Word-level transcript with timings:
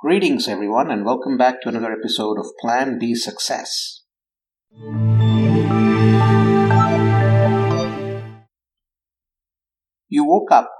Greetings, 0.00 0.48
everyone, 0.48 0.90
and 0.90 1.04
welcome 1.04 1.38
back 1.38 1.62
to 1.62 1.68
another 1.68 1.92
episode 1.92 2.36
of 2.38 2.46
Plan 2.60 2.98
B 2.98 3.14
Success. 3.14 4.02
You 10.08 10.24
woke 10.24 10.50
up, 10.50 10.70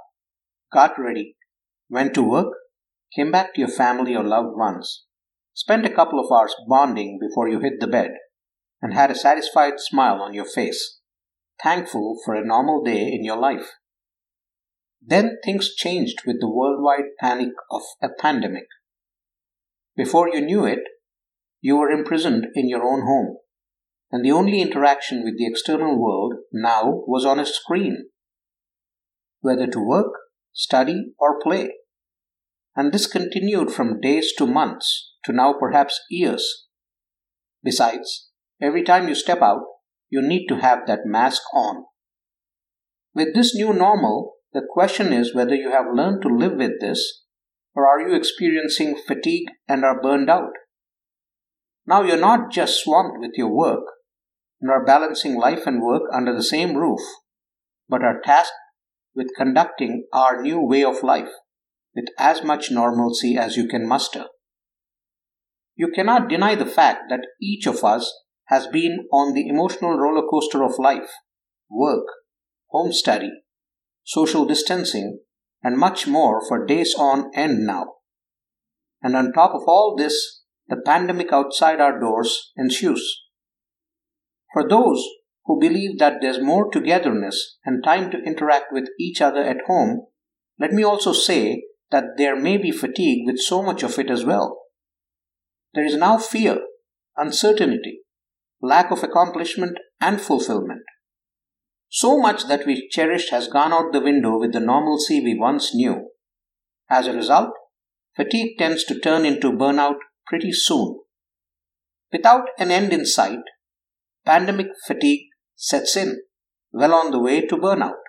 got 0.71 0.99
ready, 0.99 1.37
went 1.89 2.13
to 2.15 2.21
work, 2.21 2.53
came 3.15 3.31
back 3.31 3.55
to 3.55 3.61
your 3.61 3.69
family 3.69 4.15
or 4.15 4.23
loved 4.23 4.55
ones, 4.57 5.05
spent 5.53 5.85
a 5.85 5.95
couple 5.95 6.19
of 6.19 6.29
hours 6.31 6.53
bonding 6.67 7.17
before 7.19 7.47
you 7.47 7.61
hit 7.61 7.79
the 7.79 7.87
bed, 7.87 8.11
and 8.81 8.93
had 8.93 9.09
a 9.09 9.15
satisfied 9.15 9.75
smile 9.77 10.21
on 10.21 10.33
your 10.33 10.45
face, 10.45 10.99
thankful 11.63 12.19
for 12.23 12.35
a 12.35 12.45
normal 12.45 12.83
day 12.83 13.07
in 13.07 13.23
your 13.23 13.37
life. 13.37 13.71
Then 15.01 15.37
things 15.43 15.73
changed 15.73 16.23
with 16.27 16.41
the 16.41 16.51
worldwide 16.51 17.15
panic 17.19 17.53
of 17.71 17.81
a 18.03 18.09
pandemic. 18.09 18.67
Before 19.95 20.29
you 20.29 20.41
knew 20.41 20.65
it, 20.65 20.79
you 21.61 21.77
were 21.77 21.89
imprisoned 21.89 22.47
in 22.53 22.67
your 22.67 22.83
own 22.83 23.05
home, 23.05 23.37
and 24.11 24.23
the 24.23 24.31
only 24.31 24.61
interaction 24.61 25.23
with 25.23 25.37
the 25.37 25.47
external 25.47 25.97
world 25.97 26.33
now 26.51 27.03
was 27.07 27.25
on 27.25 27.39
a 27.39 27.45
screen, 27.45 28.09
whether 29.39 29.67
to 29.67 29.79
work, 29.79 30.11
study, 30.53 31.13
or 31.17 31.39
play. 31.39 31.71
And 32.75 32.91
this 32.91 33.07
continued 33.07 33.71
from 33.71 34.01
days 34.01 34.33
to 34.37 34.45
months 34.45 35.13
to 35.23 35.31
now 35.31 35.53
perhaps 35.57 36.01
years. 36.09 36.67
Besides, 37.63 38.29
every 38.61 38.83
time 38.83 39.07
you 39.07 39.15
step 39.15 39.41
out, 39.41 39.61
you 40.09 40.21
need 40.21 40.47
to 40.47 40.57
have 40.57 40.85
that 40.87 41.05
mask 41.05 41.41
on. 41.53 41.85
With 43.13 43.33
this 43.33 43.55
new 43.55 43.73
normal, 43.73 44.33
the 44.53 44.61
question 44.69 45.13
is 45.13 45.33
whether 45.33 45.55
you 45.55 45.71
have 45.71 45.85
learned 45.93 46.21
to 46.23 46.27
live 46.27 46.57
with 46.57 46.79
this 46.81 47.23
or 47.75 47.87
are 47.87 48.07
you 48.07 48.15
experiencing 48.15 48.95
fatigue 48.95 49.47
and 49.67 49.83
are 49.83 50.01
burned 50.01 50.29
out? 50.29 50.53
Now 51.85 52.01
you're 52.01 52.17
not 52.17 52.51
just 52.51 52.83
swamped 52.83 53.19
with 53.19 53.31
your 53.35 53.53
work 53.53 53.83
and 54.61 54.71
are 54.71 54.85
balancing 54.85 55.37
life 55.37 55.67
and 55.67 55.81
work 55.81 56.03
under 56.13 56.33
the 56.33 56.43
same 56.43 56.75
roof, 56.75 57.01
but 57.87 58.01
are 58.01 58.21
tasked 58.23 58.53
with 59.13 59.35
conducting 59.37 60.05
our 60.11 60.41
new 60.41 60.59
way 60.59 60.83
of 60.83 61.03
life 61.03 61.31
with 61.93 62.05
as 62.17 62.43
much 62.43 62.71
normalcy 62.71 63.37
as 63.37 63.55
you 63.55 63.67
can 63.67 63.87
muster. 63.87 64.25
You 65.75 65.89
cannot 65.93 66.29
deny 66.29 66.55
the 66.55 66.65
fact 66.65 67.03
that 67.09 67.27
each 67.41 67.67
of 67.67 67.83
us 67.83 68.13
has 68.45 68.67
been 68.67 69.07
on 69.11 69.33
the 69.33 69.47
emotional 69.47 69.97
roller 69.97 70.25
coaster 70.29 70.63
of 70.63 70.79
life, 70.79 71.09
work, 71.69 72.05
home 72.69 72.91
study, 72.91 73.31
social 74.03 74.45
distancing, 74.45 75.19
and 75.65 75.79
much 75.79 76.05
more 76.05 76.47
for 76.47 76.63
days 76.63 76.93
on 76.95 77.31
end 77.33 77.65
now. 77.65 77.85
And 79.01 79.15
on 79.15 79.33
top 79.33 79.55
of 79.55 79.63
all 79.67 79.95
this, 79.97 80.43
the 80.67 80.77
pandemic 80.85 81.33
outside 81.33 81.81
our 81.81 81.99
doors 81.99 82.51
ensues. 82.55 83.23
For 84.53 84.69
those 84.69 85.03
who 85.45 85.59
believe 85.59 85.97
that 85.97 86.17
there's 86.21 86.39
more 86.39 86.69
togetherness 86.69 87.57
and 87.65 87.83
time 87.83 88.11
to 88.11 88.19
interact 88.19 88.65
with 88.71 88.89
each 88.99 89.21
other 89.21 89.41
at 89.41 89.65
home, 89.65 90.05
let 90.59 90.71
me 90.71 90.83
also 90.83 91.13
say 91.13 91.63
that 91.89 92.15
there 92.15 92.39
may 92.39 92.57
be 92.57 92.71
fatigue 92.71 93.25
with 93.25 93.39
so 93.39 93.63
much 93.63 93.81
of 93.81 93.97
it 93.97 94.11
as 94.11 94.23
well. 94.23 94.59
There 95.73 95.85
is 95.85 95.97
now 95.97 96.19
fear, 96.19 96.59
uncertainty, 97.17 98.01
lack 98.61 98.91
of 98.91 99.03
accomplishment, 99.03 99.79
and 99.99 100.21
fulfillment. 100.21 100.83
So 101.89 102.19
much 102.19 102.47
that 102.47 102.65
we 102.65 102.89
cherished 102.89 103.29
has 103.31 103.47
gone 103.47 103.71
out 103.71 103.93
the 103.93 104.01
window 104.01 104.37
with 104.39 104.53
the 104.53 104.59
normalcy 104.59 105.21
we 105.21 105.37
once 105.39 105.73
knew. 105.73 106.09
As 106.89 107.07
a 107.07 107.13
result, 107.13 107.51
fatigue 108.15 108.57
tends 108.57 108.83
to 108.85 108.99
turn 108.99 109.25
into 109.25 109.51
burnout 109.51 109.97
pretty 110.27 110.51
soon. 110.51 110.99
Without 112.11 112.47
an 112.59 112.71
end 112.71 112.93
in 112.93 113.05
sight, 113.05 113.39
pandemic 114.25 114.67
fatigue 114.87 115.27
sets 115.55 115.95
in, 115.95 116.21
well 116.71 116.93
on 116.93 117.11
the 117.11 117.19
way 117.19 117.41
to 117.45 117.55
burnout. 117.55 118.01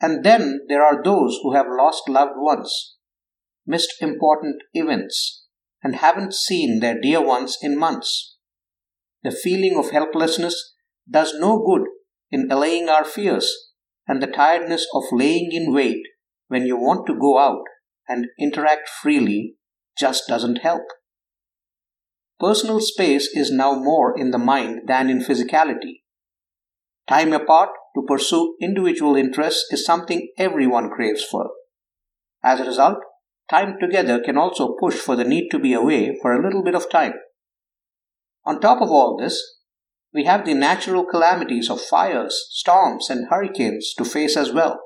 And 0.00 0.24
then 0.24 0.60
there 0.68 0.84
are 0.84 1.02
those 1.02 1.38
who 1.42 1.54
have 1.54 1.66
lost 1.68 2.08
loved 2.08 2.34
ones, 2.36 2.96
missed 3.66 3.94
important 4.00 4.62
events, 4.74 5.46
and 5.82 5.96
haven't 5.96 6.34
seen 6.34 6.80
their 6.80 7.00
dear 7.00 7.24
ones 7.24 7.56
in 7.62 7.78
months. 7.78 8.36
The 9.22 9.30
feeling 9.30 9.76
of 9.76 9.90
helplessness 9.90 10.74
does 11.08 11.34
no 11.38 11.64
good 11.64 11.86
in 12.30 12.48
allaying 12.50 12.88
our 12.88 13.04
fears 13.04 13.72
and 14.06 14.22
the 14.22 14.26
tiredness 14.26 14.86
of 14.94 15.04
laying 15.12 15.50
in 15.52 15.72
wait 15.72 16.02
when 16.48 16.66
you 16.66 16.76
want 16.76 17.06
to 17.06 17.18
go 17.18 17.38
out 17.38 17.64
and 18.08 18.26
interact 18.38 18.88
freely 18.88 19.56
just 19.98 20.24
doesn't 20.28 20.58
help. 20.58 20.82
Personal 22.38 22.80
space 22.80 23.28
is 23.34 23.50
now 23.50 23.74
more 23.74 24.16
in 24.18 24.30
the 24.30 24.38
mind 24.38 24.82
than 24.86 25.08
in 25.08 25.20
physicality. 25.20 26.02
Time 27.08 27.32
apart 27.32 27.70
to 27.94 28.04
pursue 28.06 28.56
individual 28.60 29.16
interests 29.16 29.64
is 29.70 29.84
something 29.84 30.28
everyone 30.36 30.90
craves 30.90 31.24
for. 31.24 31.50
As 32.44 32.60
a 32.60 32.64
result, 32.64 32.98
time 33.48 33.76
together 33.80 34.20
can 34.22 34.36
also 34.36 34.76
push 34.78 34.96
for 34.96 35.16
the 35.16 35.24
need 35.24 35.48
to 35.50 35.58
be 35.58 35.72
away 35.72 36.18
for 36.20 36.32
a 36.32 36.42
little 36.42 36.62
bit 36.62 36.74
of 36.74 36.90
time. 36.90 37.14
On 38.44 38.60
top 38.60 38.82
of 38.82 38.90
all 38.90 39.16
this, 39.16 39.55
we 40.16 40.24
have 40.24 40.46
the 40.46 40.54
natural 40.54 41.04
calamities 41.04 41.68
of 41.68 41.78
fires, 41.78 42.46
storms, 42.48 43.10
and 43.10 43.28
hurricanes 43.28 43.92
to 43.98 44.02
face 44.02 44.34
as 44.34 44.50
well. 44.50 44.80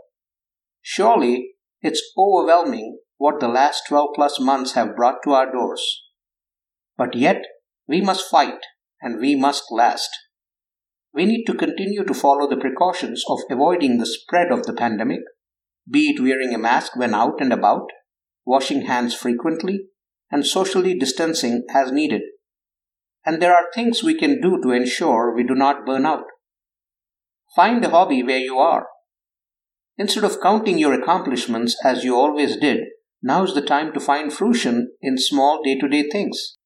Surely, 0.82 1.52
it's 1.80 2.02
overwhelming 2.18 2.98
what 3.16 3.38
the 3.38 3.46
last 3.46 3.84
12 3.88 4.08
plus 4.16 4.40
months 4.40 4.72
have 4.72 4.96
brought 4.96 5.22
to 5.22 5.30
our 5.30 5.52
doors. 5.52 6.02
But 6.98 7.14
yet, 7.14 7.42
we 7.86 8.00
must 8.00 8.28
fight 8.28 8.58
and 9.00 9.20
we 9.20 9.36
must 9.36 9.70
last. 9.70 10.10
We 11.14 11.26
need 11.26 11.44
to 11.44 11.54
continue 11.54 12.02
to 12.04 12.14
follow 12.14 12.48
the 12.50 12.60
precautions 12.60 13.22
of 13.28 13.38
avoiding 13.48 13.98
the 13.98 14.06
spread 14.06 14.50
of 14.50 14.64
the 14.66 14.72
pandemic, 14.72 15.20
be 15.88 16.08
it 16.08 16.20
wearing 16.20 16.52
a 16.52 16.58
mask 16.58 16.96
when 16.96 17.14
out 17.14 17.40
and 17.40 17.52
about, 17.52 17.86
washing 18.44 18.86
hands 18.86 19.14
frequently, 19.14 19.82
and 20.28 20.44
socially 20.44 20.98
distancing 20.98 21.62
as 21.72 21.92
needed 21.92 22.22
and 23.24 23.40
there 23.40 23.54
are 23.54 23.66
things 23.74 24.02
we 24.02 24.14
can 24.14 24.40
do 24.40 24.60
to 24.62 24.70
ensure 24.70 25.34
we 25.34 25.44
do 25.44 25.54
not 25.54 25.84
burn 25.86 26.06
out. 26.06 26.24
Find 27.54 27.84
a 27.84 27.90
hobby 27.90 28.22
where 28.22 28.38
you 28.38 28.58
are. 28.58 28.86
Instead 29.98 30.24
of 30.24 30.40
counting 30.40 30.78
your 30.78 30.94
accomplishments 30.94 31.76
as 31.84 32.04
you 32.04 32.16
always 32.16 32.56
did, 32.56 32.78
now 33.22 33.44
is 33.44 33.54
the 33.54 33.60
time 33.60 33.92
to 33.92 34.00
find 34.00 34.32
fruition 34.32 34.92
in 35.02 35.18
small 35.18 35.62
day 35.62 35.78
to 35.78 35.88
day 35.88 36.08
things. 36.10 36.56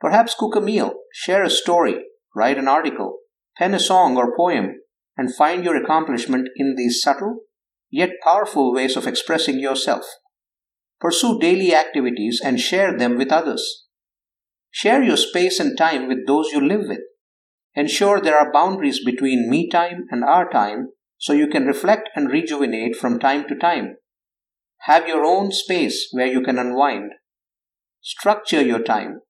Perhaps 0.00 0.34
cook 0.38 0.56
a 0.56 0.60
meal, 0.60 0.94
share 1.12 1.42
a 1.42 1.50
story, 1.50 1.96
write 2.34 2.58
an 2.58 2.68
article, 2.68 3.18
pen 3.56 3.72
a 3.72 3.78
song 3.78 4.16
or 4.16 4.36
poem, 4.36 4.74
and 5.16 5.34
find 5.34 5.64
your 5.64 5.76
accomplishment 5.76 6.48
in 6.56 6.74
these 6.76 7.00
subtle 7.00 7.40
yet 7.92 8.10
powerful 8.24 8.72
ways 8.72 8.96
of 8.96 9.06
expressing 9.06 9.60
yourself. 9.60 10.04
Pursue 10.98 11.38
daily 11.38 11.74
activities 11.74 12.40
and 12.42 12.58
share 12.58 12.96
them 12.96 13.18
with 13.18 13.30
others. 13.30 13.86
Share 14.74 15.02
your 15.02 15.18
space 15.18 15.60
and 15.60 15.76
time 15.76 16.08
with 16.08 16.26
those 16.26 16.48
you 16.50 16.60
live 16.66 16.88
with. 16.88 17.00
Ensure 17.74 18.20
there 18.20 18.36
are 18.36 18.52
boundaries 18.52 19.04
between 19.04 19.48
me 19.48 19.68
time 19.68 20.06
and 20.10 20.24
our 20.24 20.50
time 20.50 20.88
so 21.18 21.34
you 21.34 21.46
can 21.46 21.66
reflect 21.66 22.08
and 22.16 22.30
rejuvenate 22.30 22.96
from 22.96 23.20
time 23.20 23.46
to 23.48 23.54
time. 23.54 23.96
Have 24.86 25.06
your 25.06 25.24
own 25.24 25.52
space 25.52 26.08
where 26.10 26.26
you 26.26 26.40
can 26.40 26.58
unwind. 26.58 27.12
Structure 28.00 28.62
your 28.62 28.82
time. 28.82 29.20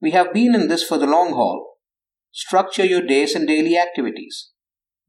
We 0.00 0.10
have 0.12 0.32
been 0.32 0.54
in 0.54 0.68
this 0.68 0.82
for 0.82 0.98
the 0.98 1.06
long 1.06 1.34
haul. 1.34 1.76
Structure 2.32 2.84
your 2.84 3.02
days 3.02 3.34
and 3.34 3.46
daily 3.46 3.78
activities. 3.78 4.50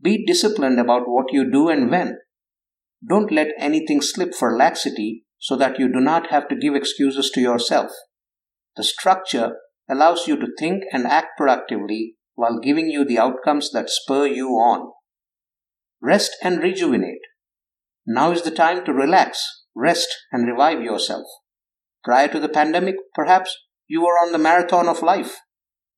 Be 0.02 0.24
disciplined 0.26 0.80
about 0.80 1.08
what 1.08 1.32
you 1.32 1.50
do 1.50 1.70
and 1.70 1.90
when. 1.90 2.18
Don't 3.08 3.32
let 3.32 3.48
anything 3.58 4.02
slip 4.02 4.36
for 4.36 4.56
laxity 4.56 5.24
so 5.40 5.56
that 5.56 5.80
you 5.80 5.88
do 5.88 6.02
not 6.02 6.30
have 6.30 6.48
to 6.50 6.56
give 6.56 6.76
excuses 6.76 7.32
to 7.32 7.42
yourself. 7.42 7.92
The 8.76 8.84
structure 8.84 9.58
allows 9.90 10.28
you 10.28 10.38
to 10.38 10.48
think 10.60 10.84
and 10.92 11.06
act 11.06 11.38
productively 11.38 12.16
while 12.36 12.60
giving 12.60 12.90
you 12.90 13.06
the 13.06 13.20
outcomes 13.20 13.72
that 13.72 13.90
spur 13.90 14.28
you 14.28 14.50
on. 14.50 14.92
Rest 16.02 16.32
and 16.44 16.60
rejuvenate. 16.60 17.22
Now 18.06 18.32
is 18.32 18.44
the 18.44 18.52
time 18.52 18.86
to 18.86 18.94
relax, 18.94 19.42
rest, 19.76 20.08
and 20.32 20.48
revive 20.48 20.82
yourself. 20.82 21.26
Prior 22.04 22.28
to 22.28 22.40
the 22.40 22.50
pandemic, 22.50 22.96
perhaps 23.14 23.56
you 23.88 24.02
were 24.02 24.20
on 24.20 24.32
the 24.32 24.38
marathon 24.38 24.88
of 24.88 25.02
life. 25.02 25.38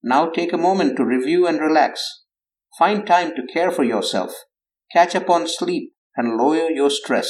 Now 0.04 0.30
take 0.30 0.54
a 0.54 0.58
moment 0.58 0.96
to 0.98 1.06
review 1.06 1.48
and 1.48 1.60
relax. 1.60 2.24
Find 2.78 3.06
time 3.06 3.32
to 3.36 3.54
care 3.54 3.72
for 3.72 3.84
yourself, 3.84 4.34
catch 4.94 5.16
up 5.16 5.30
on 5.30 5.48
sleep, 5.48 5.94
and 6.16 6.38
lower 6.38 6.70
your 6.70 6.90
stress. 6.90 7.30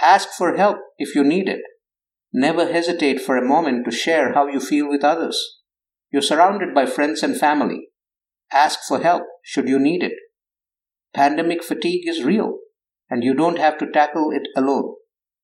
Ask 0.00 0.28
for 0.36 0.56
help 0.56 0.78
if 0.98 1.14
you 1.14 1.24
need 1.24 1.48
it. 1.48 1.60
Never 2.32 2.72
hesitate 2.72 3.20
for 3.20 3.36
a 3.36 3.46
moment 3.46 3.84
to 3.84 3.90
share 3.90 4.34
how 4.34 4.46
you 4.46 4.60
feel 4.60 4.88
with 4.88 5.02
others. 5.02 5.58
You're 6.12 6.22
surrounded 6.22 6.74
by 6.74 6.86
friends 6.86 7.22
and 7.22 7.36
family. 7.36 7.88
Ask 8.52 8.80
for 8.86 9.00
help 9.00 9.24
should 9.42 9.68
you 9.68 9.78
need 9.78 10.02
it. 10.02 10.12
Pandemic 11.12 11.64
fatigue 11.64 12.08
is 12.08 12.24
real, 12.24 12.58
and 13.08 13.24
you 13.24 13.34
don't 13.34 13.58
have 13.58 13.78
to 13.78 13.90
tackle 13.90 14.30
it 14.32 14.48
alone. 14.56 14.94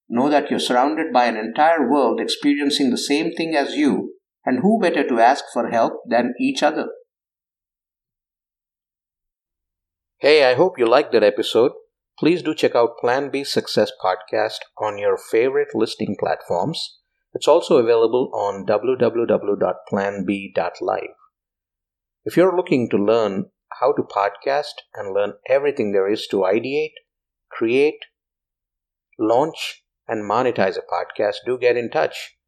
Know 0.09 0.29
that 0.29 0.51
you're 0.51 0.61
surrounded 0.61 1.13
by 1.13 1.27
an 1.27 1.37
entire 1.37 1.91
world 1.91 2.21
experiencing 2.21 2.91
the 2.91 2.99
same 2.99 3.33
thing 3.33 3.57
as 3.57 3.75
you, 3.75 4.15
and 4.45 4.61
who 4.61 4.79
better 4.81 5.07
to 5.07 5.19
ask 5.19 5.45
for 5.53 5.71
help 5.71 5.95
than 6.09 6.35
each 6.41 6.63
other? 6.63 6.89
Hey, 10.19 10.49
I 10.49 10.55
hope 10.55 10.79
you 10.79 10.87
liked 10.87 11.13
that 11.13 11.25
episode. 11.25 11.73
Please 12.19 12.43
do 12.43 12.55
check 12.55 12.75
out 12.75 12.97
Plan 12.99 13.29
B 13.31 13.45
Success 13.45 13.93
Podcast 14.03 14.61
on 14.79 14.97
your 14.97 15.19
favorite 15.19 15.75
listening 15.75 16.17
platforms. 16.19 17.01
It's 17.35 17.47
also 17.47 17.77
available 17.77 18.31
on 18.33 18.65
www.planb.live. 18.65 21.15
If 22.25 22.37
you're 22.37 22.57
looking 22.57 22.89
to 22.89 22.97
learn 22.97 23.51
how 23.81 23.93
to 23.93 24.03
podcast 24.03 24.73
and 24.95 25.13
learn 25.13 25.35
everything 25.47 25.93
there 25.93 26.11
is 26.11 26.27
to 26.29 26.39
ideate, 26.39 26.95
create, 27.51 28.07
launch, 29.19 29.85
and 30.09 30.25
monetize 30.29 30.79
a 30.79 30.83
podcast, 30.91 31.45
do 31.45 31.59
get 31.59 31.77
in 31.77 31.91
touch 31.91 32.39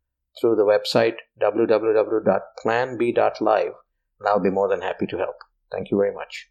through 0.41 0.57
the 0.57 0.65
website 0.65 1.17
www.planb.live, 1.43 3.73
and 4.21 4.29
I'll 4.29 4.41
be 4.41 4.51
more 4.51 4.69
than 4.69 4.81
happy 4.81 5.05
to 5.07 5.19
help. 5.19 5.37
Thank 5.71 5.91
you 5.91 5.99
very 5.99 6.15
much. 6.15 6.49